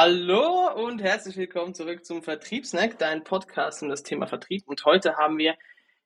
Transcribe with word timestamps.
Hallo 0.00 0.72
und 0.76 1.02
herzlich 1.02 1.36
willkommen 1.36 1.74
zurück 1.74 2.04
zum 2.04 2.22
Vertriebsnack, 2.22 3.00
dein 3.00 3.24
Podcast 3.24 3.82
um 3.82 3.88
das 3.88 4.04
Thema 4.04 4.28
Vertrieb. 4.28 4.62
Und 4.68 4.84
heute 4.84 5.16
haben 5.16 5.38
wir 5.38 5.56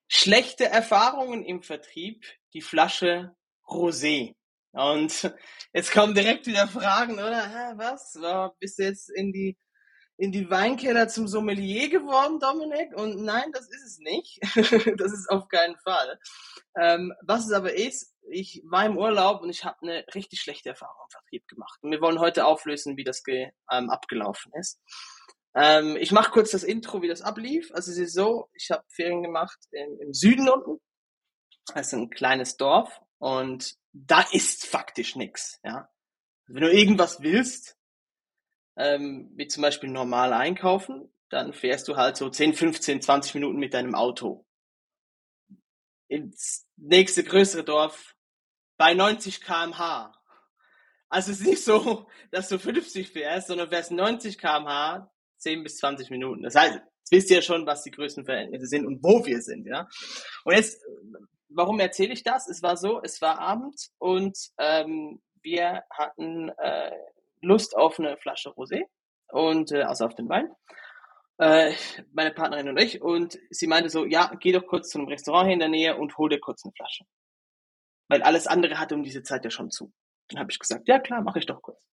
schlechte 0.08 0.64
Erfahrungen 0.64 1.44
im 1.44 1.62
Vertrieb, 1.62 2.24
die 2.54 2.62
Flasche 2.62 3.36
Rosé. 3.68 4.34
Und 4.70 5.30
jetzt 5.74 5.92
kommen 5.92 6.14
direkt 6.14 6.46
wieder 6.46 6.68
Fragen, 6.68 7.16
oder? 7.16 7.74
Was? 7.76 8.18
Bist 8.58 8.78
du 8.78 8.82
jetzt 8.82 9.10
in 9.10 9.30
die 9.30 9.58
in 10.16 10.32
die 10.32 10.48
Weinkeller 10.48 11.08
zum 11.08 11.28
Sommelier 11.28 11.90
geworden, 11.90 12.40
Dominik? 12.40 12.96
Und 12.96 13.22
nein, 13.22 13.52
das 13.52 13.68
ist 13.68 13.84
es 13.84 13.98
nicht. 13.98 14.38
das 14.98 15.12
ist 15.12 15.28
auf 15.28 15.48
keinen 15.48 15.76
Fall. 15.76 16.18
Ähm, 16.80 17.12
was 17.20 17.44
es 17.44 17.52
aber 17.52 17.74
ist, 17.74 18.11
ich 18.28 18.62
war 18.64 18.86
im 18.86 18.96
Urlaub 18.96 19.42
und 19.42 19.50
ich 19.50 19.64
habe 19.64 19.78
eine 19.82 20.04
richtig 20.14 20.40
schlechte 20.40 20.70
Erfahrung 20.70 20.96
im 21.04 21.10
Vertrieb 21.10 21.46
gemacht. 21.48 21.78
Und 21.82 21.90
wir 21.90 22.00
wollen 22.00 22.20
heute 22.20 22.46
auflösen, 22.46 22.96
wie 22.96 23.04
das 23.04 23.22
ähm, 23.28 23.90
abgelaufen 23.90 24.52
ist. 24.58 24.80
Ähm, 25.54 25.96
ich 25.96 26.12
mache 26.12 26.30
kurz 26.30 26.50
das 26.50 26.64
Intro, 26.64 27.02
wie 27.02 27.08
das 27.08 27.22
ablief. 27.22 27.70
Also 27.72 27.90
es 27.90 27.98
ist 27.98 28.14
so, 28.14 28.48
ich 28.54 28.70
habe 28.70 28.84
Ferien 28.88 29.22
gemacht 29.22 29.58
im, 29.70 30.00
im 30.00 30.14
Süden 30.14 30.48
unten. 30.48 30.80
Das 31.74 31.88
ist 31.88 31.92
ein 31.94 32.10
kleines 32.10 32.56
Dorf 32.56 33.00
und 33.18 33.76
da 33.92 34.22
ist 34.32 34.66
faktisch 34.66 35.16
nichts. 35.16 35.60
Ja? 35.62 35.88
Wenn 36.46 36.62
du 36.62 36.72
irgendwas 36.72 37.20
willst, 37.22 37.76
ähm, 38.76 39.30
wie 39.34 39.46
zum 39.46 39.62
Beispiel 39.62 39.90
normal 39.90 40.32
einkaufen, 40.32 41.12
dann 41.28 41.52
fährst 41.52 41.88
du 41.88 41.96
halt 41.96 42.16
so 42.16 42.28
10, 42.28 42.54
15, 42.54 43.02
20 43.02 43.34
Minuten 43.34 43.58
mit 43.58 43.74
deinem 43.74 43.94
Auto 43.94 44.46
ins 46.08 46.66
nächste 46.76 47.24
größere 47.24 47.64
Dorf 47.64 48.14
bei 48.82 48.94
90 48.94 49.42
kmh. 49.42 50.12
Also 51.08 51.30
es 51.30 51.38
ist 51.38 51.46
nicht 51.46 51.62
so, 51.62 52.08
dass 52.32 52.48
du 52.48 52.58
50 52.58 53.12
fährst, 53.12 53.46
sondern 53.46 53.68
fährst 53.68 53.92
90 53.92 54.38
kmh 54.38 55.08
10 55.38 55.62
bis 55.62 55.76
20 55.76 56.10
Minuten. 56.10 56.42
Das 56.42 56.56
heißt, 56.56 56.74
jetzt 56.74 57.12
wisst 57.12 57.30
ihr 57.30 57.36
ja 57.36 57.42
schon, 57.42 57.64
was 57.64 57.84
die 57.84 57.92
größten 57.92 58.24
Verhältnisse 58.24 58.66
sind 58.66 58.84
und 58.84 59.00
wo 59.00 59.24
wir 59.24 59.40
sind, 59.40 59.68
ja. 59.68 59.86
Und 60.44 60.56
jetzt, 60.56 60.84
warum 61.48 61.78
erzähle 61.78 62.12
ich 62.12 62.24
das? 62.24 62.48
Es 62.48 62.60
war 62.60 62.76
so, 62.76 63.00
es 63.00 63.22
war 63.22 63.38
Abend 63.38 63.88
und 63.98 64.36
ähm, 64.58 65.22
wir 65.42 65.84
hatten 65.88 66.48
äh, 66.48 66.90
Lust 67.40 67.76
auf 67.76 68.00
eine 68.00 68.16
Flasche 68.16 68.48
Rosé 68.48 68.82
und 69.28 69.70
äh, 69.70 69.82
also 69.82 70.06
auf 70.06 70.16
den 70.16 70.28
Wein. 70.28 70.50
Äh, 71.38 71.72
meine 72.12 72.32
Partnerin 72.32 72.68
und 72.68 72.80
ich 72.80 73.00
und 73.00 73.38
sie 73.48 73.68
meinte 73.68 73.90
so, 73.90 74.04
ja, 74.04 74.32
geh 74.40 74.50
doch 74.50 74.66
kurz 74.66 74.88
zu 74.88 74.98
einem 74.98 75.06
Restaurant 75.06 75.46
hier 75.46 75.54
in 75.54 75.60
der 75.60 75.68
Nähe 75.68 75.96
und 75.96 76.18
hol 76.18 76.28
dir 76.28 76.40
kurz 76.40 76.64
eine 76.64 76.72
Flasche. 76.72 77.04
Weil 78.08 78.22
alles 78.22 78.46
andere 78.46 78.78
hatte 78.78 78.94
um 78.94 79.02
diese 79.02 79.22
Zeit 79.22 79.44
ja 79.44 79.50
schon 79.50 79.70
zu. 79.70 79.92
Dann 80.28 80.40
habe 80.40 80.50
ich 80.50 80.58
gesagt, 80.58 80.88
ja 80.88 80.98
klar, 80.98 81.22
mache 81.22 81.38
ich 81.38 81.46
doch 81.46 81.62
kurz. 81.62 81.86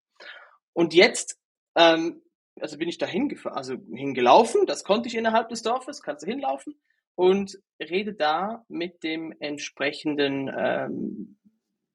Und 0.74 0.94
jetzt, 0.94 1.40
ähm, 1.76 2.22
also 2.60 2.78
bin 2.78 2.90
ich 2.90 2.98
da 2.98 3.08
also 3.46 3.76
hingelaufen, 3.94 4.66
das 4.66 4.84
konnte 4.84 5.08
ich 5.08 5.16
innerhalb 5.16 5.50
des 5.50 5.62
Dorfes, 5.62 6.02
kannst 6.02 6.24
du 6.24 6.28
hinlaufen 6.28 6.80
und 7.16 7.60
rede 7.80 8.14
da 8.14 8.64
mit 8.68 9.04
dem 9.04 9.34
entsprechenden 9.40 10.52
ähm, 10.56 11.40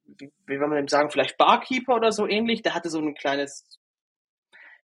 wie, 0.07 0.33
wie 0.47 0.61
will 0.61 0.67
man 0.67 0.77
dem 0.77 0.89
sagen, 0.89 1.11
vielleicht 1.11 1.37
Barkeeper 1.37 1.97
oder 1.97 2.13
so 2.13 2.27
ähnlich. 2.27 2.63
Der 2.63 2.75
hatte 2.75 2.91
so 2.91 2.99
ein 2.99 3.15
kleines 3.15 3.81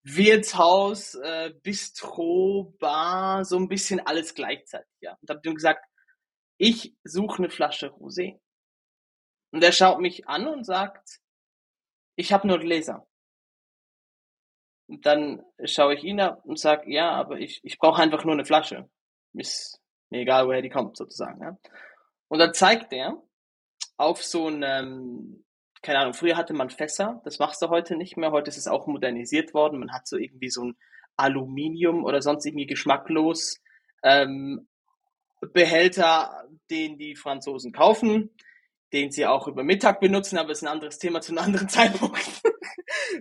Wirtshaus, 0.03 1.15
äh, 1.15 1.51
Bistro, 1.63 2.75
Bar, 2.79 3.45
so 3.45 3.57
ein 3.57 3.67
bisschen 3.67 3.99
alles 4.05 4.35
gleichzeitig, 4.35 4.91
ja. 5.01 5.17
Und 5.21 5.29
habe 5.29 5.41
ihm 5.43 5.55
gesagt, 5.55 5.83
ich 6.57 6.95
suche 7.03 7.39
eine 7.39 7.49
Flasche 7.49 7.87
Rosé. 7.87 8.39
Und 9.55 9.63
er 9.63 9.71
schaut 9.71 10.01
mich 10.01 10.27
an 10.27 10.47
und 10.47 10.65
sagt, 10.65 11.21
ich 12.17 12.33
habe 12.33 12.45
nur 12.45 12.59
Gläser. 12.59 13.07
Und 14.89 15.05
dann 15.05 15.45
schaue 15.63 15.93
ich 15.93 16.03
ihn 16.03 16.19
ab 16.19 16.43
und 16.43 16.59
sage, 16.59 16.91
ja, 16.91 17.11
aber 17.11 17.39
ich, 17.39 17.61
ich 17.63 17.77
brauche 17.77 18.01
einfach 18.01 18.25
nur 18.25 18.33
eine 18.33 18.43
Flasche. 18.43 18.89
Ist 19.31 19.81
mir 20.09 20.19
egal, 20.19 20.45
woher 20.45 20.61
die 20.61 20.69
kommt, 20.69 20.97
sozusagen. 20.97 21.41
Ja. 21.41 21.57
Und 22.27 22.39
dann 22.39 22.53
zeigt 22.53 22.91
er 22.91 23.23
auf 23.95 24.21
so 24.21 24.49
ein, 24.49 24.61
ähm, 24.61 25.45
keine 25.81 25.99
Ahnung, 25.99 26.13
früher 26.13 26.35
hatte 26.35 26.53
man 26.53 26.69
Fässer, 26.69 27.21
das 27.23 27.39
machst 27.39 27.61
du 27.61 27.69
heute 27.69 27.95
nicht 27.95 28.17
mehr, 28.17 28.31
heute 28.31 28.49
ist 28.49 28.57
es 28.57 28.67
auch 28.67 28.87
modernisiert 28.87 29.53
worden, 29.53 29.79
man 29.79 29.93
hat 29.93 30.05
so 30.05 30.17
irgendwie 30.17 30.49
so 30.49 30.65
ein 30.65 30.77
Aluminium 31.15 32.03
oder 32.03 32.21
sonst 32.21 32.45
irgendwie 32.45 32.67
geschmacklos 32.67 33.61
ähm, 34.03 34.67
Behälter, 35.53 36.43
den 36.69 36.97
die 36.97 37.15
Franzosen 37.15 37.71
kaufen, 37.71 38.35
den 38.95 39.11
sie 39.11 39.25
auch 39.25 39.47
über 39.47 39.63
Mittag 39.63 39.99
benutzen, 39.99 40.37
aber 40.37 40.51
ist 40.51 40.63
ein 40.63 40.69
anderes 40.69 40.97
Thema 40.97 41.19
zu 41.19 41.33
einem 41.33 41.39
anderen 41.39 41.67
Zeitpunkt. 41.69 42.41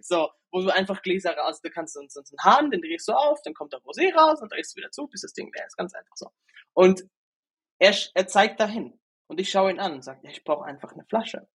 so, 0.03 0.31
wo 0.53 0.63
du 0.63 0.73
einfach 0.73 1.03
Gläser 1.03 1.37
raus, 1.37 1.61
du 1.61 1.69
kannst 1.69 1.95
sonst 1.95 2.17
einen 2.17 2.45
Hahn, 2.45 2.71
den 2.71 2.81
drehst 2.81 3.09
du 3.09 3.13
auf, 3.13 3.43
dann 3.43 3.55
kommt 3.55 3.73
der 3.73 3.81
Rosé 3.81 4.15
raus 4.15 4.41
und 4.41 4.53
drehst 4.53 4.73
du 4.73 4.79
wieder 4.79 4.93
zu, 4.93 5.09
bis 5.09 5.23
das 5.23 5.33
Ding 5.33 5.51
leer 5.53 5.67
ist. 5.67 5.77
Ganz 5.77 5.93
einfach 5.95 6.17
so. 6.17 6.31
Und 6.75 7.05
er, 7.81 7.93
er 8.15 8.27
zeigt 8.29 8.61
dahin. 8.61 9.01
Und 9.27 9.41
ich 9.41 9.51
schaue 9.51 9.71
ihn 9.73 9.81
an 9.81 9.95
und 9.95 10.05
sage, 10.05 10.21
ja, 10.23 10.31
ich 10.31 10.45
brauche 10.45 10.65
einfach 10.65 10.93
eine 10.93 11.05
Flasche. 11.07 11.49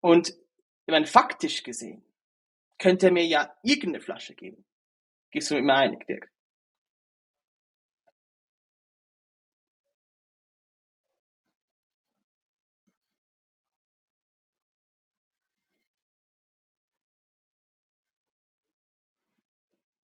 Und 0.00 0.30
ich 0.30 0.90
meine, 0.90 1.06
faktisch 1.06 1.62
gesehen, 1.62 2.04
könnte 2.78 3.06
er 3.06 3.12
mir 3.12 3.24
ja 3.24 3.54
irgendeine 3.62 4.00
Flasche 4.00 4.34
geben. 4.34 4.66
Gehst 5.30 5.50
du 5.50 5.54
mit 5.54 5.64
mir 5.64 5.74
einig, 5.74 6.04
Dirk? 6.06 6.32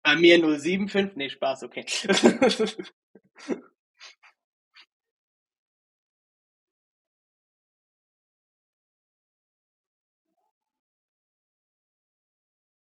Bei 0.07 0.16
mir 0.16 0.40
075, 0.40 1.18
nee, 1.18 1.29
Spaß, 1.29 1.63
okay. 1.63 1.85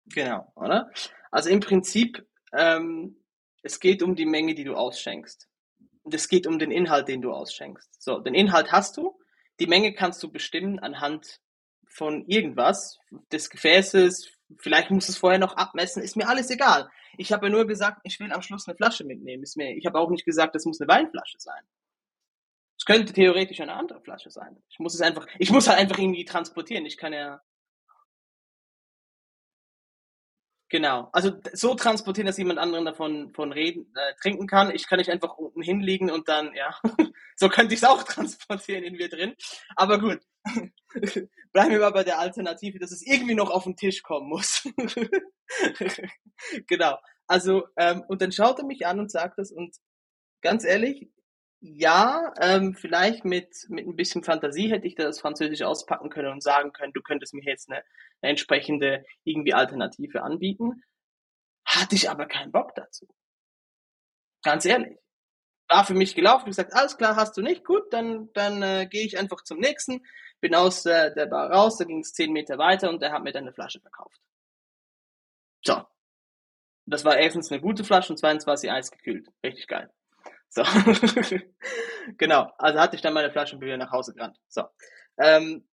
Genau, 0.07 0.53
oder? 0.55 0.91
Also 1.31 1.49
im 1.49 1.61
Prinzip, 1.61 2.27
ähm, 2.53 3.17
es 3.63 3.81
geht 3.81 4.03
um 4.03 4.15
die 4.15 4.27
Menge, 4.27 4.55
die 4.55 4.65
du 4.65 4.75
ausschenkst. 4.75 5.49
Und 6.03 6.13
es 6.13 6.29
geht 6.29 6.47
um 6.47 6.59
den 6.59 6.71
Inhalt, 6.71 7.09
den 7.09 7.23
du 7.23 7.33
ausschenkst. 7.33 8.03
So, 8.03 8.19
den 8.19 8.35
Inhalt 8.35 8.71
hast 8.71 8.99
du, 8.99 9.19
die 9.61 9.67
Menge 9.67 9.95
kannst 9.95 10.23
du 10.23 10.31
bestimmen 10.31 10.79
anhand 10.79 11.41
von 11.89 12.27
irgendwas, 12.27 12.99
des 13.33 13.49
Gefäßes, 13.49 14.31
vielleicht 14.59 14.91
musst 14.91 15.09
du 15.09 15.13
es 15.13 15.19
vorher 15.19 15.39
noch 15.39 15.57
abmessen, 15.57 16.03
ist 16.03 16.17
mir 16.17 16.29
alles 16.29 16.51
egal. 16.51 16.91
Ich 17.17 17.33
habe 17.33 17.47
ja 17.47 17.53
nur 17.53 17.67
gesagt, 17.67 18.01
ich 18.05 18.19
will 18.21 18.33
am 18.33 18.43
Schluss 18.43 18.67
eine 18.69 18.77
Flasche 18.77 19.05
mitnehmen. 19.05 19.43
Ist 19.43 19.57
mir, 19.57 19.77
ich 19.77 19.87
habe 19.87 19.99
auch 19.99 20.11
nicht 20.11 20.25
gesagt, 20.25 20.55
das 20.55 20.65
muss 20.65 20.81
eine 20.81 20.89
Weinflasche 20.89 21.39
sein. 21.39 21.63
Es 22.79 22.85
könnte 22.85 23.13
theoretisch 23.13 23.61
eine 23.61 23.75
andere 23.75 24.01
Flasche 24.01 24.31
sein. 24.31 24.63
Ich 24.69 24.79
muss 24.79 24.95
es 24.95 25.01
einfach, 25.01 25.27
ich 25.39 25.51
muss 25.51 25.69
halt 25.69 25.79
einfach 25.79 25.99
irgendwie 25.99 26.25
transportieren. 26.25 26.87
Ich 26.87 26.97
kann 26.97 27.13
ja, 27.13 27.41
Genau. 30.75 31.09
Also 31.13 31.31
so 31.53 31.77
transportieren, 31.77 32.27
dass 32.27 32.37
jemand 32.37 32.59
anderen 32.59 32.85
davon 32.85 33.33
von 33.33 33.53
reden, 33.53 33.95
äh, 33.95 34.15
trinken 34.21 34.49
kann. 34.49 34.75
Ich 34.75 34.89
kann 34.89 34.99
nicht 34.99 35.09
einfach 35.09 35.37
unten 35.37 35.63
hinlegen 35.63 36.11
und 36.11 36.29
dann, 36.29 36.53
ja, 36.53 36.77
so 37.37 37.49
könnte 37.49 37.75
ich 37.75 37.81
es 37.81 37.89
auch 37.89 38.03
transportieren 38.03 38.83
in 38.83 38.99
wir 38.99 39.09
drin. 39.09 39.35
Aber 39.77 40.01
gut. 40.01 40.19
Bleiben 41.53 41.71
wir 41.71 41.81
mal 41.81 41.91
bei 41.91 42.05
der 42.05 42.19
Alternative, 42.19 42.79
dass 42.79 42.93
es 42.93 43.07
irgendwie 43.07 43.35
noch 43.35 43.51
auf 43.51 43.65
den 43.65 43.77
Tisch 43.77 44.03
kommen 44.03 44.29
muss. 44.29 44.69
genau. 46.67 46.99
Also, 47.27 47.67
ähm, 47.77 48.05
und 48.09 48.21
dann 48.21 48.33
schaut 48.33 48.59
er 48.59 48.65
mich 48.67 48.87
an 48.87 49.01
und 49.01 49.11
sagt 49.11 49.39
das 49.39 49.51
und 49.51 49.77
ganz 50.43 50.65
ehrlich, 50.65 51.09
ja, 51.61 52.35
ähm, 52.41 52.75
vielleicht 52.75 53.25
mit, 53.25 53.49
mit 53.69 53.87
ein 53.87 53.97
bisschen 53.97 54.23
Fantasie 54.23 54.71
hätte 54.71 54.87
ich 54.87 54.97
das 54.97 55.21
Französisch 55.21 55.63
auspacken 55.63 56.11
können 56.11 56.31
und 56.31 56.43
sagen 56.43 56.73
können, 56.73 56.93
du 56.93 57.01
könntest 57.01 57.33
mir 57.33 57.43
jetzt 57.43 57.71
eine, 57.71 57.83
eine 58.21 58.31
entsprechende 58.31 59.05
irgendwie 59.25 59.55
Alternative 59.55 60.23
anbieten. 60.23 60.83
Hatte 61.65 61.95
ich 61.95 62.11
aber 62.11 62.27
keinen 62.27 62.53
Bock 62.53 62.75
dazu. 62.75 63.07
Ganz 64.43 64.67
ehrlich. 64.67 64.99
War 65.69 65.87
für 65.87 65.95
mich 65.95 66.15
gelaufen, 66.15 66.47
gesagt, 66.47 66.75
alles 66.75 66.99
klar, 66.99 67.17
hast 67.17 67.35
du 67.39 67.41
nicht, 67.41 67.65
gut, 67.65 67.91
dann, 67.91 68.29
dann 68.35 68.63
äh, 68.63 68.87
gehe 68.87 69.07
ich 69.07 69.19
einfach 69.19 69.43
zum 69.43 69.59
nächsten, 69.59 70.05
bin 70.45 70.55
aus 70.55 70.85
äh, 70.85 71.11
der 71.15 71.25
Bar 71.25 71.51
raus, 71.51 71.79
da 71.79 71.87
ging 71.87 72.01
es 72.01 72.13
zehn 72.13 72.31
Meter 72.31 72.59
weiter 72.59 72.91
und 72.91 73.01
der 73.01 73.13
hat 73.13 73.25
mir 73.25 73.33
dann 73.33 73.45
eine 73.45 73.55
Flasche 73.55 73.81
verkauft. 73.81 74.21
So. 75.65 75.83
Das 76.85 77.03
war 77.07 77.17
erstens 77.17 77.51
eine 77.51 77.63
gute 77.63 77.83
Flasche 77.83 78.13
und 78.13 78.19
zweitens 78.19 78.47
war 78.47 78.59
sie 78.59 78.69
eisgekühlt. 78.71 79.27
Richtig 79.43 79.67
geil. 79.69 79.91
So. 80.51 80.63
genau. 82.19 82.53
Also 82.59 82.79
hatte 82.79 82.95
ich 82.95 83.01
dann 83.01 83.15
meine 83.15 83.31
Flaschen 83.31 83.63
wieder 83.63 83.79
nach 83.79 83.91
Hause 83.91 84.13
gerannt. 84.13 84.39
So. 84.49 84.65
Ähm, 85.17 85.67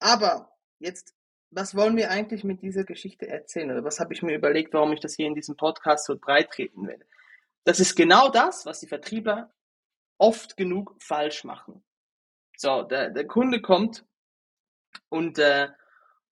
aber 0.00 0.52
jetzt, 0.80 1.14
was 1.50 1.74
wollen 1.74 1.96
wir 1.96 2.10
eigentlich 2.10 2.44
mit 2.44 2.60
dieser 2.60 2.84
Geschichte 2.84 3.26
erzählen? 3.26 3.70
Oder 3.70 3.84
was 3.84 4.00
habe 4.00 4.12
ich 4.12 4.20
mir 4.20 4.36
überlegt, 4.36 4.74
warum 4.74 4.92
ich 4.92 5.00
das 5.00 5.14
hier 5.14 5.28
in 5.28 5.34
diesem 5.34 5.56
Podcast 5.56 6.04
so 6.04 6.18
breit 6.18 6.50
treten 6.50 6.86
will? 6.86 7.02
Das 7.64 7.80
ist 7.80 7.96
genau 7.96 8.28
das, 8.28 8.66
was 8.66 8.80
die 8.80 8.86
Vertriebler 8.86 9.50
oft 10.18 10.58
genug 10.58 10.94
falsch 11.02 11.44
machen. 11.44 11.82
So, 12.58 12.82
der, 12.82 13.08
der 13.08 13.26
Kunde 13.26 13.62
kommt 13.62 14.04
und, 15.08 15.38
äh, 15.38 15.68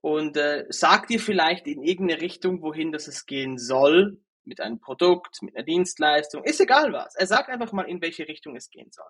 und 0.01 0.37
äh, 0.37 0.67
sagt 0.71 1.11
dir 1.11 1.21
vielleicht 1.21 1.67
in 1.67 1.83
irgendeine 1.83 2.21
Richtung, 2.21 2.63
wohin 2.63 2.93
das 2.93 3.09
es 3.09 3.27
gehen 3.27 3.59
soll, 3.59 4.21
mit 4.45 4.61
einem 4.61 4.81
Produkt, 4.81 5.43
mit 5.43 5.55
einer 5.55 5.65
Dienstleistung, 5.65 6.43
ist 6.45 6.61
egal 6.61 6.93
was. 6.93 7.15
Er 7.15 7.27
sagt 7.27 7.51
einfach 7.51 7.73
mal, 7.73 7.89
in 7.89 8.01
welche 8.01 8.27
Richtung 8.27 8.57
es 8.57 8.71
gehen 8.71 8.91
soll. 8.91 9.09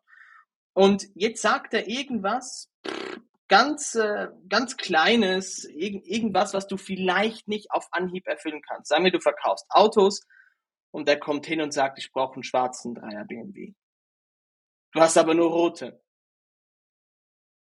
Und 0.75 1.07
jetzt 1.15 1.43
sagt 1.43 1.75
er 1.75 1.89
irgendwas, 1.89 2.71
ganz, 3.49 3.95
äh, 3.95 4.29
ganz 4.49 4.77
Kleines, 4.77 5.65
irg 5.65 6.05
irgendwas, 6.05 6.55
was 6.55 6.67
du 6.67 6.77
vielleicht 6.77 7.49
nicht 7.49 7.71
auf 7.71 7.89
Anhieb 7.91 8.27
erfüllen 8.27 8.63
kannst. 8.63 8.89
Sagen 8.89 9.05
wir, 9.05 9.13
du 9.13 9.21
verkaufst 9.21 9.67
Autos 9.71 10.27
und 10.91 11.09
der 11.09 11.19
kommt 11.19 11.47
hin 11.47 11.61
und 11.61 11.73
sagt, 11.73 11.99
ich 11.99 12.13
brauche 12.13 12.35
einen 12.35 12.45
schwarzen 12.45 12.95
Dreier 12.95 13.25
BMW. 13.25 13.75
Du 14.93 15.01
hast 15.01 15.17
aber 15.17 15.35
nur 15.35 15.51
rote. 15.51 16.03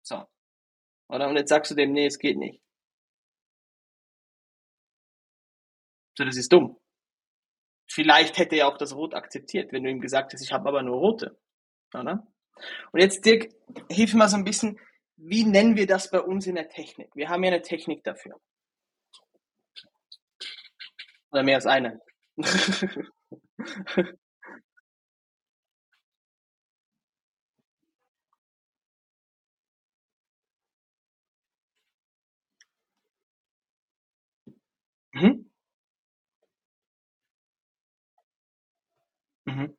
So. 0.01 0.25
Oder? 1.09 1.27
Und 1.27 1.35
jetzt 1.38 1.50
sagst 1.50 1.71
du 1.71 1.75
dem, 1.75 1.91
nee, 1.91 2.06
es 2.06 2.19
geht 2.19 2.38
nicht. 2.38 2.61
So, 6.17 6.25
das 6.25 6.38
ist 6.38 6.51
dumm. 6.51 6.77
Vielleicht 7.91 8.38
hätte 8.38 8.56
er 8.56 8.67
auch 8.67 8.77
das 8.77 8.95
Rot 8.95 9.15
akzeptiert, 9.15 9.71
wenn 9.71 9.83
du 9.83 9.89
ihm 9.89 10.01
gesagt 10.01 10.33
hast, 10.33 10.41
ich 10.41 10.51
habe 10.51 10.69
aber 10.69 10.83
nur 10.83 10.97
rote. 10.97 11.39
Oder? 11.94 12.27
Und 12.91 13.01
jetzt, 13.01 13.25
Dirk, 13.25 13.50
hilf 13.89 14.13
mir 14.13 14.19
mal 14.19 14.29
so 14.29 14.38
ein 14.38 14.44
bisschen, 14.44 14.79
wie 15.15 15.44
nennen 15.44 15.75
wir 15.75 15.88
das 15.88 16.11
bei 16.11 16.21
uns 16.21 16.45
in 16.45 16.56
der 16.56 16.69
Technik? 16.69 17.09
Wir 17.15 17.29
haben 17.29 17.44
ja 17.44 17.51
eine 17.51 17.61
Technik 17.61 18.03
dafür. 18.03 18.39
Oder 21.31 21.44
mehr 21.44 21.56
als 21.56 21.65
eine. 21.65 22.00
mhm. 35.21 35.45
Mhm. 39.45 39.75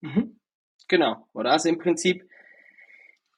Mhm. 0.00 0.38
Genau, 0.88 1.28
oder? 1.32 1.52
Also 1.52 1.68
im 1.68 1.78
Prinzip 1.78 2.28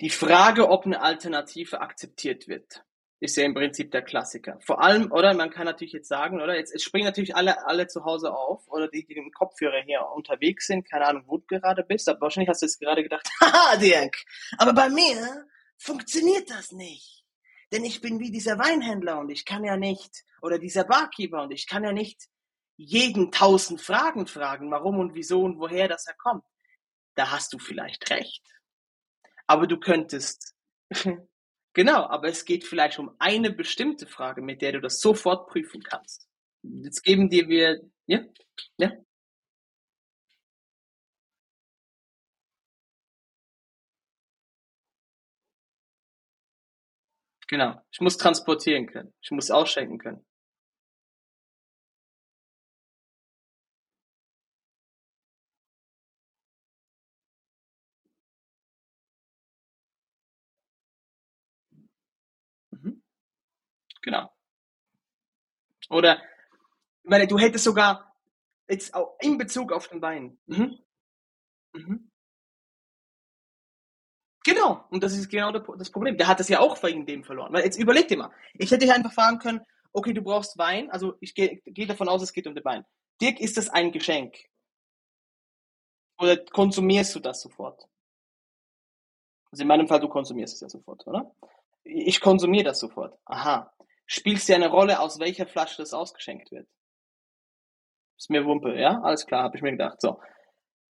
die 0.00 0.10
Frage, 0.10 0.68
ob 0.68 0.86
eine 0.86 1.00
Alternative 1.00 1.80
akzeptiert 1.80 2.48
wird, 2.48 2.84
ist 3.20 3.36
ja 3.36 3.44
im 3.44 3.54
Prinzip 3.54 3.90
der 3.90 4.02
Klassiker. 4.02 4.58
Vor 4.64 4.82
allem, 4.82 5.12
oder 5.12 5.34
man 5.34 5.50
kann 5.50 5.66
natürlich 5.66 5.92
jetzt 5.92 6.08
sagen, 6.08 6.40
oder 6.40 6.56
jetzt, 6.56 6.72
jetzt 6.72 6.84
springen 6.84 7.04
natürlich 7.04 7.36
alle, 7.36 7.66
alle 7.66 7.86
zu 7.86 8.04
Hause 8.04 8.32
auf, 8.34 8.66
oder 8.68 8.88
die, 8.88 9.04
die 9.04 9.20
mit 9.20 9.34
Kopfhörer 9.34 9.82
hier 9.84 10.06
unterwegs 10.14 10.66
sind, 10.66 10.90
keine 10.90 11.06
Ahnung, 11.06 11.24
wo 11.26 11.36
du 11.36 11.44
gerade 11.46 11.84
bist, 11.84 12.08
aber 12.08 12.22
wahrscheinlich 12.22 12.48
hast 12.48 12.62
du 12.62 12.66
jetzt 12.66 12.80
gerade 12.80 13.02
gedacht, 13.02 13.28
haha, 13.40 13.76
Dirk, 13.76 14.16
aber 14.56 14.72
bei 14.72 14.88
mir 14.88 15.46
funktioniert 15.76 16.50
das 16.50 16.72
nicht. 16.72 17.24
Denn 17.72 17.84
ich 17.84 18.00
bin 18.00 18.18
wie 18.18 18.32
dieser 18.32 18.58
Weinhändler 18.58 19.20
und 19.20 19.30
ich 19.30 19.44
kann 19.44 19.64
ja 19.64 19.76
nicht, 19.76 20.24
oder 20.42 20.58
dieser 20.58 20.84
Barkeeper 20.84 21.42
und 21.42 21.52
ich 21.52 21.68
kann 21.68 21.84
ja 21.84 21.92
nicht 21.92 22.28
jeden 22.76 23.30
tausend 23.30 23.82
Fragen 23.82 24.26
fragen, 24.26 24.70
warum 24.70 24.98
und 24.98 25.14
wieso 25.14 25.42
und 25.42 25.58
woher 25.58 25.86
das 25.86 26.06
er 26.06 26.14
kommt. 26.14 26.44
Da 27.14 27.30
hast 27.30 27.52
du 27.52 27.58
vielleicht 27.58 28.08
recht. 28.10 28.42
Aber 29.46 29.66
du 29.66 29.78
könntest, 29.78 30.54
genau, 31.74 32.04
aber 32.06 32.28
es 32.28 32.44
geht 32.44 32.64
vielleicht 32.64 32.98
um 32.98 33.10
eine 33.18 33.50
bestimmte 33.50 34.06
Frage, 34.06 34.42
mit 34.42 34.62
der 34.62 34.72
du 34.72 34.80
das 34.80 35.00
sofort 35.00 35.48
prüfen 35.48 35.82
kannst. 35.82 36.28
Jetzt 36.62 37.02
geben 37.02 37.28
dir 37.30 37.48
wir, 37.48 37.80
ja, 38.06 38.20
ja. 38.78 38.92
Genau. 47.48 47.80
Ich 47.90 48.00
muss 48.00 48.16
transportieren 48.16 48.86
können. 48.86 49.12
Ich 49.20 49.30
muss 49.32 49.50
ausschenken 49.50 49.98
können. 49.98 50.24
Genau. 64.02 64.30
Oder, 65.88 66.22
meine, 67.02 67.26
du 67.26 67.38
hättest 67.38 67.64
sogar 67.64 68.14
jetzt 68.68 68.94
auch 68.94 69.16
in 69.20 69.36
Bezug 69.38 69.72
auf 69.72 69.88
den 69.88 70.00
Wein. 70.00 70.38
Mhm. 70.46 70.78
Mhm. 71.72 72.10
Genau, 74.44 74.84
und 74.90 75.02
das 75.02 75.12
ist 75.12 75.28
genau 75.28 75.52
das 75.52 75.90
Problem. 75.90 76.16
Der 76.16 76.26
hat 76.26 76.40
das 76.40 76.48
ja 76.48 76.60
auch 76.60 76.82
wegen 76.82 77.04
dem 77.04 77.24
verloren. 77.24 77.52
Weil 77.52 77.64
jetzt 77.64 77.78
überleg 77.78 78.08
dir 78.08 78.16
mal, 78.16 78.30
ich 78.54 78.70
hätte 78.70 78.86
dich 78.86 78.92
einfach 78.92 79.12
fragen 79.12 79.38
können, 79.38 79.60
okay, 79.92 80.14
du 80.14 80.22
brauchst 80.22 80.56
Wein, 80.56 80.90
also 80.90 81.14
ich 81.20 81.34
gehe 81.34 81.60
geh 81.66 81.84
davon 81.86 82.08
aus, 82.08 82.22
es 82.22 82.32
geht 82.32 82.46
um 82.46 82.54
den 82.54 82.64
Wein. 82.64 82.84
Dirk, 83.20 83.38
ist 83.40 83.56
das 83.58 83.68
ein 83.68 83.92
Geschenk? 83.92 84.36
Oder 86.18 86.38
konsumierst 86.38 87.14
du 87.14 87.20
das 87.20 87.42
sofort? 87.42 87.86
Also 89.50 89.62
in 89.62 89.68
meinem 89.68 89.88
Fall, 89.88 90.00
du 90.00 90.08
konsumierst 90.08 90.54
es 90.54 90.60
ja 90.60 90.68
sofort, 90.68 91.06
oder? 91.06 91.34
Ich 91.82 92.20
konsumiere 92.20 92.64
das 92.64 92.78
sofort. 92.78 93.18
Aha. 93.24 93.72
Spielt 94.12 94.38
es 94.38 94.48
ja 94.48 94.56
eine 94.56 94.70
Rolle, 94.70 94.98
aus 94.98 95.20
welcher 95.20 95.46
Flasche 95.46 95.76
das 95.76 95.94
ausgeschenkt 95.94 96.50
wird? 96.50 96.66
Ist 98.18 98.28
mir 98.28 98.44
Wumpe, 98.44 98.74
ja? 98.76 99.00
Alles 99.02 99.24
klar, 99.24 99.44
habe 99.44 99.56
ich 99.56 99.62
mir 99.62 99.70
gedacht. 99.70 100.00
So. 100.00 100.20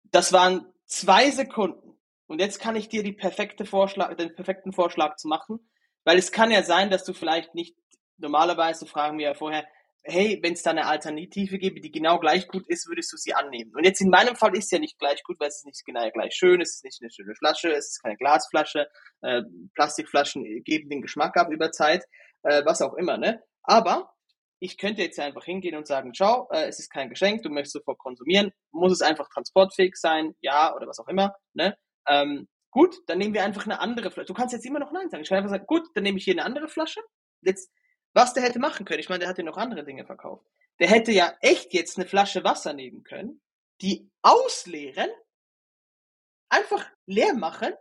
Das 0.05 0.31
waren 0.31 0.71
zwei 0.85 1.29
Sekunden. 1.29 1.99
Und 2.27 2.39
jetzt 2.39 2.59
kann 2.59 2.77
ich 2.77 2.87
dir 2.87 3.03
die 3.03 3.11
perfekte 3.11 3.65
Vorschlag, 3.65 4.15
den 4.15 4.33
perfekten 4.33 4.71
Vorschlag 4.71 5.17
zu 5.17 5.27
machen, 5.27 5.69
weil 6.05 6.17
es 6.17 6.31
kann 6.31 6.49
ja 6.49 6.63
sein, 6.63 6.89
dass 6.89 7.03
du 7.03 7.11
vielleicht 7.11 7.55
nicht 7.55 7.75
normalerweise 8.19 8.85
fragen 8.85 9.17
wir 9.17 9.25
ja 9.25 9.33
vorher, 9.33 9.67
hey, 10.03 10.39
wenn 10.41 10.53
es 10.53 10.63
da 10.63 10.69
eine 10.69 10.85
Alternative 10.85 11.57
gäbe, 11.57 11.81
die 11.81 11.91
genau 11.91 12.19
gleich 12.19 12.47
gut 12.47 12.69
ist, 12.69 12.87
würdest 12.87 13.11
du 13.11 13.17
sie 13.17 13.33
annehmen. 13.33 13.73
Und 13.75 13.83
jetzt 13.83 13.99
in 13.99 14.09
meinem 14.09 14.37
Fall 14.37 14.55
ist 14.55 14.71
ja 14.71 14.79
nicht 14.79 14.97
gleich 14.97 15.21
gut, 15.23 15.41
weil 15.41 15.49
es 15.49 15.57
ist 15.57 15.65
nicht 15.65 15.85
genau 15.85 16.09
gleich 16.11 16.33
schön, 16.35 16.61
es 16.61 16.75
ist 16.75 16.85
nicht 16.85 17.01
eine 17.01 17.11
schöne 17.11 17.35
Flasche, 17.35 17.69
es 17.73 17.89
ist 17.89 18.01
keine 18.01 18.15
Glasflasche, 18.15 18.87
äh, 19.21 19.41
Plastikflaschen 19.75 20.63
geben 20.63 20.89
den 20.89 21.01
Geschmack 21.01 21.35
ab 21.35 21.51
über 21.51 21.73
Zeit, 21.73 22.05
äh, 22.43 22.63
was 22.65 22.81
auch 22.81 22.93
immer, 22.93 23.17
ne? 23.17 23.43
Aber 23.63 24.13
ich 24.59 24.77
könnte 24.77 25.01
jetzt 25.01 25.19
einfach 25.19 25.45
hingehen 25.45 25.75
und 25.75 25.87
sagen, 25.87 26.13
schau, 26.13 26.49
äh, 26.51 26.67
es 26.67 26.79
ist 26.79 26.89
kein 26.89 27.09
Geschenk, 27.09 27.43
du 27.43 27.49
möchtest 27.49 27.73
sofort 27.73 27.97
konsumieren, 27.99 28.51
muss 28.71 28.91
es 28.91 29.01
einfach 29.01 29.29
transportfähig 29.29 29.95
sein, 29.95 30.35
ja, 30.41 30.75
oder 30.75 30.87
was 30.87 30.99
auch 30.99 31.07
immer, 31.07 31.35
ne? 31.53 31.77
Ähm, 32.07 32.47
gut, 32.71 32.95
dann 33.07 33.17
nehmen 33.17 33.33
wir 33.33 33.43
einfach 33.43 33.65
eine 33.65 33.79
andere 33.79 34.11
Flasche. 34.11 34.27
Du 34.27 34.33
kannst 34.33 34.53
jetzt 34.53 34.65
immer 34.65 34.79
noch 34.79 34.91
Nein 34.91 35.09
sagen. 35.09 35.23
Ich 35.23 35.29
kann 35.29 35.37
einfach 35.37 35.51
sagen, 35.51 35.67
gut, 35.67 35.87
dann 35.93 36.03
nehme 36.03 36.17
ich 36.17 36.23
hier 36.23 36.33
eine 36.33 36.45
andere 36.45 36.67
Flasche. 36.67 37.01
Jetzt 37.41 37.71
was 38.13 38.33
der 38.33 38.43
hätte 38.43 38.59
machen 38.59 38.85
können, 38.85 38.99
ich 38.99 39.09
meine, 39.09 39.19
der 39.19 39.29
hat 39.29 39.37
ja 39.37 39.43
noch 39.43 39.57
andere 39.57 39.83
Dinge 39.83 40.05
verkauft. 40.05 40.45
Der 40.79 40.89
hätte 40.89 41.11
ja 41.11 41.37
echt 41.41 41.73
jetzt 41.73 41.97
eine 41.97 42.07
Flasche 42.07 42.43
Wasser 42.43 42.73
nehmen 42.73 43.03
können, 43.03 43.41
die 43.81 44.09
ausleeren, 44.21 45.09
einfach 46.49 46.89
leer 47.05 47.33
machen. 47.33 47.73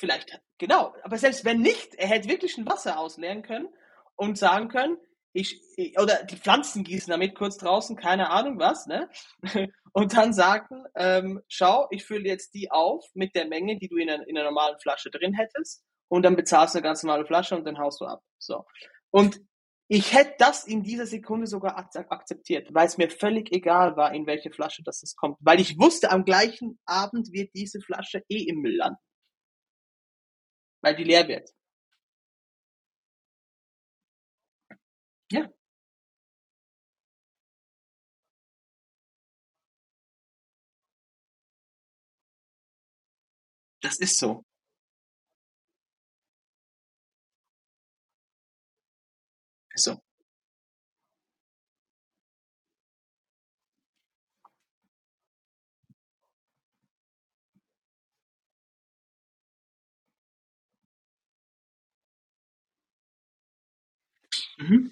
Vielleicht, 0.00 0.40
genau, 0.56 0.94
aber 1.02 1.18
selbst 1.18 1.44
wenn 1.44 1.60
nicht, 1.60 1.94
er 1.96 2.08
hätte 2.08 2.30
wirklich 2.30 2.56
ein 2.56 2.64
Wasser 2.64 2.98
ausleeren 2.98 3.42
können 3.42 3.68
und 4.16 4.38
sagen 4.38 4.68
können, 4.68 4.96
ich, 5.34 5.60
oder 6.00 6.24
die 6.24 6.38
Pflanzen 6.38 6.84
gießen 6.84 7.10
damit 7.10 7.34
kurz 7.34 7.58
draußen, 7.58 7.96
keine 7.96 8.30
Ahnung 8.30 8.58
was, 8.58 8.86
ne? 8.86 9.10
Und 9.92 10.16
dann 10.16 10.32
sagen, 10.32 10.84
ähm, 10.94 11.42
schau, 11.48 11.88
ich 11.90 12.04
fülle 12.04 12.28
jetzt 12.28 12.54
die 12.54 12.70
auf 12.70 13.04
mit 13.14 13.34
der 13.34 13.46
Menge, 13.48 13.76
die 13.76 13.88
du 13.88 13.96
in 13.96 14.08
einer, 14.08 14.26
in 14.26 14.38
einer 14.38 14.46
normalen 14.48 14.78
Flasche 14.78 15.10
drin 15.10 15.34
hättest 15.34 15.82
und 16.08 16.22
dann 16.22 16.36
bezahlst 16.36 16.74
du 16.74 16.78
eine 16.78 16.84
ganz 16.84 17.02
normale 17.02 17.26
Flasche 17.26 17.56
und 17.56 17.64
dann 17.64 17.76
haust 17.76 18.00
du 18.00 18.04
ab. 18.04 18.22
So. 18.38 18.64
Und 19.10 19.40
ich 19.88 20.14
hätte 20.14 20.34
das 20.38 20.64
in 20.64 20.84
dieser 20.84 21.06
Sekunde 21.06 21.48
sogar 21.48 21.76
akzeptiert, 21.76 22.72
weil 22.72 22.86
es 22.86 22.98
mir 22.98 23.10
völlig 23.10 23.52
egal 23.52 23.96
war, 23.96 24.14
in 24.14 24.26
welche 24.28 24.52
Flasche 24.52 24.84
das, 24.84 25.02
kommt. 25.16 25.36
Weil 25.40 25.60
ich 25.60 25.76
wusste, 25.76 26.12
am 26.12 26.24
gleichen 26.24 26.78
Abend 26.86 27.32
wird 27.32 27.50
diese 27.54 27.80
Flasche 27.80 28.22
eh 28.28 28.44
im 28.44 28.60
Müll 28.60 28.76
landen 28.76 29.00
weil 30.82 30.96
die 30.96 31.04
leer 31.04 31.28
wird. 31.28 31.50
Ja. 35.30 35.50
Das 43.82 43.98
ist 43.98 44.18
so. 44.18 44.44
Mhm. 64.60 64.90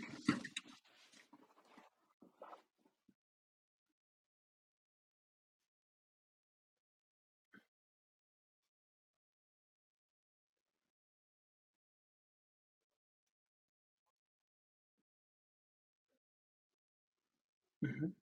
Mhm. 17.82 18.12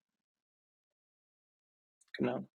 Genau. 2.18 2.46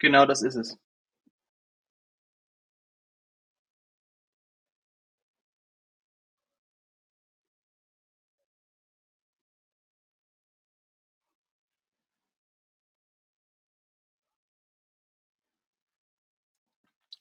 Genau 0.00 0.26
das 0.26 0.42
ist 0.42 0.56
es. 0.56 0.78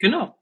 Genau. 0.02 0.36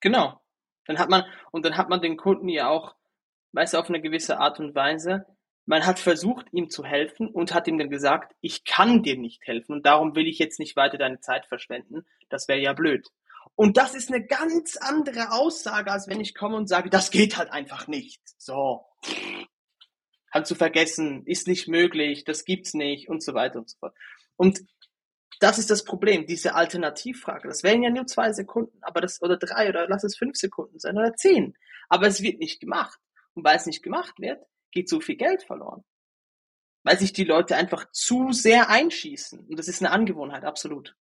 Genau. 0.00 0.40
Dann 0.86 0.98
hat 0.98 1.10
man 1.10 1.24
und 1.50 1.64
dann 1.64 1.76
hat 1.76 1.88
man 1.88 2.00
den 2.00 2.16
Kunden 2.16 2.48
ja 2.48 2.68
auch, 2.68 2.94
weißt 3.52 3.74
du, 3.74 3.78
auf 3.78 3.88
eine 3.88 4.00
gewisse 4.00 4.38
Art 4.38 4.60
und 4.60 4.74
Weise 4.74 5.26
man 5.66 5.84
hat 5.84 5.98
versucht, 5.98 6.46
ihm 6.52 6.70
zu 6.70 6.84
helfen 6.84 7.28
und 7.28 7.52
hat 7.52 7.66
ihm 7.68 7.76
dann 7.76 7.90
gesagt: 7.90 8.34
„Ich 8.40 8.64
kann 8.64 9.02
dir 9.02 9.18
nicht 9.18 9.46
helfen 9.46 9.72
und 9.72 9.84
darum 9.84 10.14
will 10.14 10.26
ich 10.26 10.38
jetzt 10.38 10.60
nicht 10.60 10.76
weiter 10.76 10.96
deine 10.96 11.20
Zeit 11.20 11.46
verschwenden. 11.46 12.06
Das 12.28 12.48
wäre 12.48 12.60
ja 12.60 12.72
blöd.“ 12.72 13.08
Und 13.56 13.76
das 13.76 13.94
ist 13.94 14.10
eine 14.10 14.24
ganz 14.24 14.76
andere 14.76 15.32
Aussage, 15.32 15.90
als 15.90 16.08
wenn 16.08 16.20
ich 16.20 16.34
komme 16.34 16.56
und 16.56 16.68
sage: 16.68 16.88
„Das 16.88 17.10
geht 17.10 17.36
halt 17.36 17.50
einfach 17.50 17.88
nicht.“ 17.88 18.22
So. 18.38 18.86
Kannst 20.30 20.50
du 20.50 20.54
vergessen, 20.54 21.24
ist 21.26 21.48
nicht 21.48 21.66
möglich, 21.66 22.24
das 22.24 22.44
gibt's 22.44 22.74
nicht 22.74 23.08
und 23.08 23.22
so 23.22 23.34
weiter 23.34 23.58
und 23.58 23.68
so 23.68 23.78
fort. 23.78 23.94
Und 24.36 24.60
das 25.40 25.58
ist 25.58 25.70
das 25.70 25.84
Problem, 25.84 26.26
diese 26.26 26.54
Alternativfrage. 26.54 27.48
Das 27.48 27.62
wären 27.62 27.82
ja 27.82 27.90
nur 27.90 28.06
zwei 28.06 28.32
Sekunden, 28.32 28.78
aber 28.82 29.00
das, 29.00 29.20
oder 29.22 29.36
drei, 29.36 29.68
oder 29.68 29.88
lass 29.88 30.04
es 30.04 30.16
fünf 30.16 30.36
Sekunden 30.36 30.78
sein, 30.78 30.96
oder 30.96 31.14
zehn. 31.14 31.54
Aber 31.88 32.06
es 32.06 32.22
wird 32.22 32.38
nicht 32.38 32.60
gemacht. 32.60 32.98
Und 33.34 33.44
weil 33.44 33.56
es 33.56 33.66
nicht 33.66 33.82
gemacht 33.82 34.18
wird, 34.18 34.42
geht 34.72 34.88
so 34.88 35.00
viel 35.00 35.16
Geld 35.16 35.42
verloren. 35.42 35.84
Weil 36.84 36.98
sich 36.98 37.12
die 37.12 37.24
Leute 37.24 37.56
einfach 37.56 37.90
zu 37.90 38.32
sehr 38.32 38.70
einschießen. 38.70 39.40
Und 39.40 39.58
das 39.58 39.68
ist 39.68 39.82
eine 39.82 39.90
Angewohnheit, 39.90 40.44
absolut. 40.44 40.96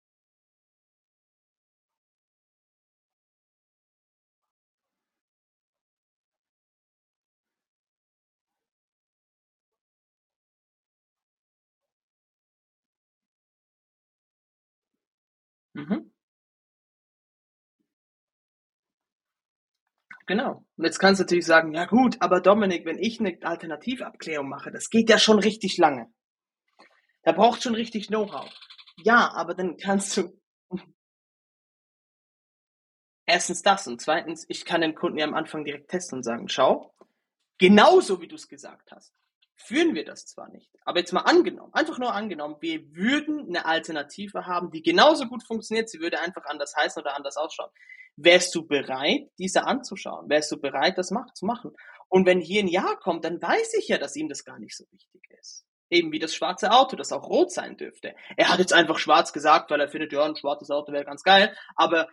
Mhm. 15.75 16.13
Genau. 20.27 20.65
Und 20.77 20.85
jetzt 20.85 20.99
kannst 20.99 21.21
du 21.21 21.25
natürlich 21.25 21.47
sagen, 21.47 21.75
ja 21.75 21.85
gut, 21.85 22.17
aber 22.21 22.41
Dominik, 22.41 22.85
wenn 22.85 22.99
ich 22.99 23.21
eine 23.21 23.39
Alternativabklärung 23.43 24.49
mache, 24.49 24.71
das 24.71 24.89
geht 24.91 25.11
ja 25.11 25.19
schon 25.19 25.39
richtig 25.39 25.79
lange. 25.79 26.13
Da 27.25 27.33
braucht 27.33 27.63
schon 27.63 27.75
richtig 27.75 28.09
Know-how. 28.09 28.49
Ja, 28.99 29.33
aber 29.35 29.55
dann 29.55 29.77
kannst 29.77 30.17
du 30.17 30.39
erstens 33.27 33.63
das 33.63 33.87
und 33.87 34.01
zweitens, 34.01 34.45
ich 34.49 34.65
kann 34.65 34.81
den 34.81 34.95
Kunden 34.95 35.19
ja 35.19 35.27
am 35.27 35.35
Anfang 35.35 35.65
direkt 35.65 35.91
testen 35.91 36.19
und 36.19 36.23
sagen, 36.23 36.49
schau, 36.49 36.95
genauso 37.59 38.21
wie 38.21 38.29
du 38.29 38.37
es 38.37 38.49
gesagt 38.49 38.93
hast, 38.93 39.13
führen 39.63 39.95
wir 39.95 40.05
das 40.05 40.27
zwar 40.27 40.49
nicht, 40.51 40.71
aber 40.85 41.01
jetzt 41.01 41.13
mal 41.13 41.21
angenommen, 41.21 41.73
einfach 41.73 41.99
nur 41.99 42.13
angenommen, 42.13 42.57
wir 42.61 42.81
würden 42.95 43.47
eine 43.49 43.67
Alternative 43.67 44.47
haben, 44.47 44.71
die 44.71 44.83
genauso 44.83 45.27
gut 45.27 45.43
funktioniert, 45.43 45.89
sie 45.89 46.01
würde 46.01 46.21
einfach 46.21 46.45
anders 46.47 46.75
heißen 46.77 47.03
oder 47.03 47.17
anders 47.17 47.37
ausschauen. 47.37 47.71
Wärst 48.17 48.55
du 48.55 48.67
bereit, 48.67 49.31
diese 49.39 49.65
anzuschauen? 49.65 50.29
Wärst 50.29 50.53
du 50.53 50.61
bereit, 50.61 50.99
das 50.99 51.13
zu 51.35 51.47
machen? 51.47 51.73
Und 52.09 52.27
wenn 52.27 52.41
hier 52.41 52.63
ein 52.63 52.69
Ja 52.69 52.95
kommt, 52.97 53.25
dann 53.25 53.41
weiß 53.41 53.75
ich 53.79 53.89
ja, 53.89 53.97
dass 53.97 54.17
ihm 54.17 54.29
das 54.29 54.45
gar 54.45 54.59
nicht 54.59 54.77
so 54.77 54.85
wichtig 54.91 55.23
ist. 55.41 55.65
Eben 55.89 56.13
wie 56.13 56.19
das 56.19 56.35
schwarze 56.35 56.71
Auto, 56.71 56.95
das 56.95 57.13
auch 57.13 57.29
rot 57.29 57.53
sein 57.53 57.79
dürfte. 57.79 58.15
Er 58.37 58.51
hat 58.51 58.59
jetzt 58.59 58.75
einfach 58.75 58.99
schwarz 58.99 59.33
gesagt, 59.33 59.71
weil 59.71 59.81
er 59.81 59.89
findet, 59.89 60.13
ja, 60.13 60.25
ein 60.25 60.37
schwarzes 60.37 60.71
Auto 60.71 60.93
wäre 60.93 61.07
ganz 61.07 61.23
geil. 61.23 61.57
Aber 61.75 62.09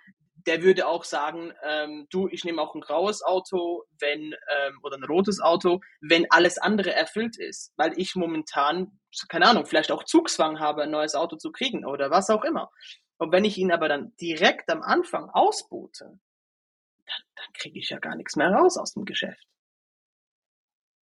der 0.45 0.63
würde 0.63 0.87
auch 0.87 1.03
sagen, 1.03 1.53
ähm, 1.63 2.07
du, 2.09 2.27
ich 2.27 2.43
nehme 2.43 2.61
auch 2.61 2.75
ein 2.75 2.81
graues 2.81 3.21
Auto, 3.23 3.83
wenn 3.99 4.33
ähm, 4.33 4.79
oder 4.83 4.97
ein 4.97 5.03
rotes 5.03 5.39
Auto, 5.41 5.81
wenn 6.01 6.29
alles 6.29 6.57
andere 6.57 6.93
erfüllt 6.93 7.37
ist, 7.37 7.73
weil 7.77 7.93
ich 7.97 8.15
momentan, 8.15 8.99
keine 9.27 9.47
Ahnung, 9.47 9.65
vielleicht 9.65 9.91
auch 9.91 10.03
Zugzwang 10.03 10.59
habe, 10.59 10.83
ein 10.83 10.91
neues 10.91 11.15
Auto 11.15 11.35
zu 11.37 11.51
kriegen 11.51 11.85
oder 11.85 12.11
was 12.11 12.29
auch 12.29 12.43
immer. 12.43 12.71
Und 13.17 13.31
wenn 13.31 13.45
ich 13.45 13.57
ihn 13.57 13.71
aber 13.71 13.89
dann 13.89 14.15
direkt 14.21 14.69
am 14.69 14.81
Anfang 14.81 15.29
ausbote, 15.29 16.05
dann, 16.05 17.23
dann 17.35 17.53
kriege 17.53 17.79
ich 17.79 17.89
ja 17.89 17.99
gar 17.99 18.15
nichts 18.15 18.35
mehr 18.35 18.49
raus 18.49 18.77
aus 18.77 18.93
dem 18.93 19.05
Geschäft. 19.05 19.45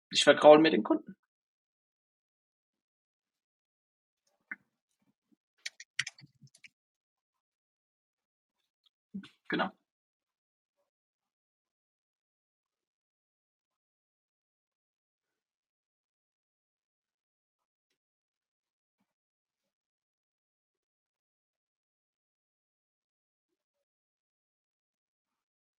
Ich 0.10 0.24
vergraul 0.24 0.60
mir 0.60 0.72
den 0.72 0.84
Kunden. 0.84 1.16
Genau. 9.50 9.72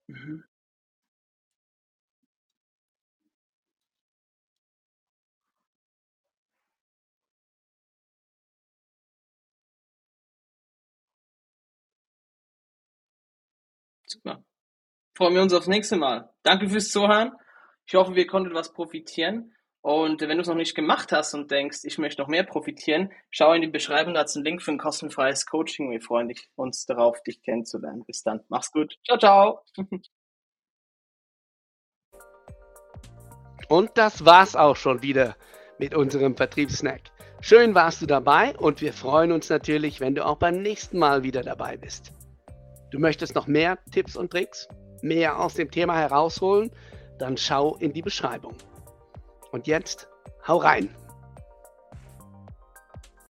Mhm. 0.09 0.43
Super. 14.11 14.43
Freuen 15.17 15.35
wir 15.35 15.43
uns 15.43 15.53
aufs 15.53 15.67
nächste 15.67 15.97
Mal. 15.97 16.33
Danke 16.43 16.69
fürs 16.69 16.91
Zuhören. 16.91 17.33
Ich 17.87 17.95
hoffe, 17.95 18.15
wir 18.15 18.27
konnten 18.27 18.55
was 18.55 18.73
profitieren. 18.73 19.55
Und 19.81 20.21
wenn 20.21 20.37
du 20.37 20.43
es 20.43 20.49
noch 20.49 20.55
nicht 20.55 20.75
gemacht 20.75 21.13
hast 21.13 21.35
und 21.35 21.51
denkst, 21.51 21.81
ich 21.85 21.99
möchte 21.99 22.21
noch 22.21 22.29
mehr 22.29 22.43
profitieren, 22.43 23.13
schau 23.31 23.53
in 23.53 23.63
die 23.63 23.69
Beschreibung, 23.69 24.15
da 24.15 24.23
ist 24.23 24.37
ein 24.37 24.45
Link 24.45 24.61
für 24.63 24.73
ein 24.73 24.79
kostenfreies 24.79 25.47
Coaching. 25.47 25.91
Wir 25.91 26.01
freuen 26.01 26.33
uns 26.57 26.85
darauf, 26.85 27.23
dich 27.23 27.43
kennenzulernen. 27.43 28.05
Bis 28.05 28.23
dann. 28.23 28.41
Mach's 28.49 28.73
gut. 28.73 28.99
Ciao, 29.05 29.19
ciao. 29.19 29.65
Und 33.69 33.91
das 33.97 34.25
war's 34.25 34.57
auch 34.57 34.77
schon 34.77 35.03
wieder 35.03 35.37
mit 35.79 35.95
unserem 35.95 36.37
Vertriebssnack. 36.37 37.03
Schön 37.41 37.75
warst 37.75 38.03
du 38.03 38.07
dabei 38.07 38.57
und 38.57 38.81
wir 38.81 38.93
freuen 38.93 39.31
uns 39.31 39.49
natürlich, 39.49 40.01
wenn 40.01 40.15
du 40.15 40.25
auch 40.27 40.39
beim 40.39 40.63
nächsten 40.63 40.99
Mal 40.99 41.23
wieder 41.23 41.43
dabei 41.43 41.77
bist. 41.77 42.13
Du 42.91 42.99
möchtest 42.99 43.35
noch 43.35 43.47
mehr 43.47 43.79
Tipps 43.91 44.17
und 44.17 44.31
Tricks, 44.31 44.69
mehr 45.03 45.39
aus 45.39 45.55
dem 45.55 45.71
Thema 45.71 45.97
herausholen, 45.97 46.71
dann 47.19 47.37
schau 47.37 47.77
in 47.77 47.93
die 47.93 48.03
Beschreibung. 48.03 48.55
Und 49.53 49.67
jetzt, 49.67 50.09
hau 50.47 50.57
rein! 50.57 50.89